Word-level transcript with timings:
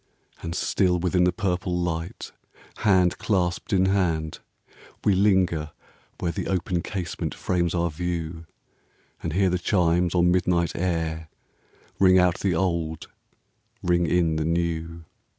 And 0.41 0.55
still 0.55 0.97
within 0.97 1.25
the 1.25 1.31
purple 1.31 1.77
light, 1.77 2.31
Hand 2.77 3.19
clasped 3.19 3.71
in 3.71 3.85
hand, 3.85 4.39
we 5.05 5.13
linger 5.13 5.73
where 6.19 6.31
The 6.31 6.47
open 6.47 6.81
casement 6.81 7.35
frames 7.35 7.75
our 7.75 7.91
view, 7.91 8.47
And 9.21 9.33
hear 9.33 9.51
the 9.51 9.59
chimes 9.59 10.15
on 10.15 10.31
midnight 10.31 10.75
air 10.75 11.29
Ring 11.99 12.17
out 12.17 12.39
the 12.39 12.55
old, 12.55 13.09
ring 13.83 14.07
in 14.07 14.37
the 14.37 14.43
new. 14.45 15.05